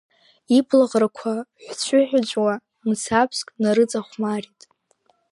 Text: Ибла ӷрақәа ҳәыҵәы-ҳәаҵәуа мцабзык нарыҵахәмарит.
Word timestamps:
Ибла 0.57 0.85
ӷрақәа 0.91 1.33
ҳәыҵәы-ҳәаҵәуа 1.63 2.53
мцабзык 2.87 3.47
нарыҵахәмарит. 3.61 4.61